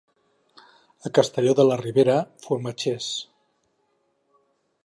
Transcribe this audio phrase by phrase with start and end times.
[1.09, 2.17] A Castelló de la Ribera,
[2.47, 3.13] formatgers.